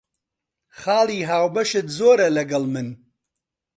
خاڵی 0.79 1.19
هاوبەشت 1.29 1.87
زۆرە 1.97 2.27
لەگەڵ 2.37 2.63
من. 2.73 2.87